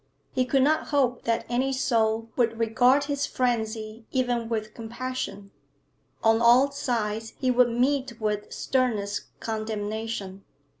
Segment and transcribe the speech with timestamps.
[0.31, 5.51] He could not hope that any soul would regard his frenzy even with compassion;
[6.23, 10.43] on all sides he would meet with the sternest condemnation.